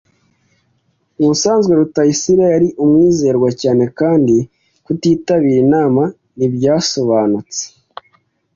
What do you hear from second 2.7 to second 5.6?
umwizerwa cyane kandi kutitabira